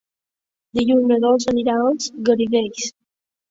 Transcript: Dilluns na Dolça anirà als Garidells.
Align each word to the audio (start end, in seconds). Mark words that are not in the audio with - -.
Dilluns 0.79 1.05
na 1.11 1.19
Dolça 1.27 1.53
anirà 1.53 1.77
als 1.83 2.11
Garidells. 2.33 2.91